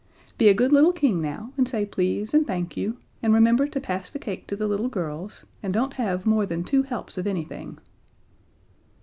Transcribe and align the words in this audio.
"Be 0.39 0.49
a 0.49 0.55
good 0.55 0.71
little 0.73 0.93
King 0.93 1.21
now, 1.21 1.53
and 1.57 1.67
say 1.69 1.85
'please' 1.85 2.33
and 2.33 2.47
'thank 2.47 2.75
you,' 2.75 2.97
and 3.21 3.35
remember 3.35 3.67
to 3.67 3.79
pass 3.79 4.09
the 4.09 4.17
cake 4.17 4.47
to 4.47 4.55
the 4.55 4.65
little 4.65 4.89
girls, 4.89 5.45
and 5.61 5.71
don't 5.71 5.93
have 5.93 6.25
more 6.25 6.47
than 6.47 6.63
two 6.63 6.81
helps 6.81 7.19
of 7.19 7.27
anything." 7.27 7.77